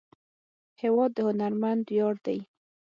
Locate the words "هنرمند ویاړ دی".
1.27-2.39